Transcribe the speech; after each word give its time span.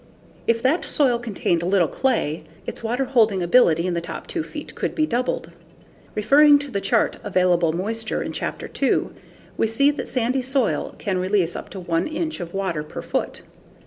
If 0.47 0.63
that 0.63 0.83
soil 0.85 1.19
contained 1.19 1.61
little 1.61 1.87
clay, 1.87 2.43
its 2.65 2.81
water 2.81 3.05
holding 3.05 3.43
ability 3.43 3.85
in 3.85 3.93
the 3.93 4.01
top 4.01 4.25
2 4.25 4.41
feet 4.41 4.73
could 4.73 4.95
be 4.95 5.05
doubled. 5.05 5.51
Referring 6.15 6.57
to 6.57 6.71
the 6.71 6.81
chart 6.81 7.17
"Available 7.23 7.71
Moisture" 7.71 8.23
in 8.23 8.31
Chapter 8.31 8.67
2, 8.67 9.11
we 9.57 9.67
see 9.67 9.91
that 9.91 10.09
sandy 10.09 10.41
soil 10.41 10.95
can 10.97 11.19
release 11.19 11.55
up 11.55 11.69
to 11.69 11.79
1 11.79 12.07
inch 12.07 12.39
of 12.39 12.51
water 12.55 12.81
per 12.81 13.03
foot. 13.03 13.43